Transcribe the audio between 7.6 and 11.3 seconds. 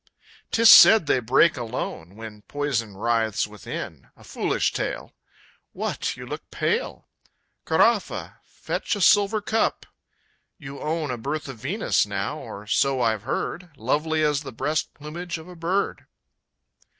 Caraffa, fetch a silver cup!... You own A